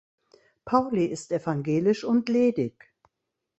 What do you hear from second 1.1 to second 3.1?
evangelisch und ledig.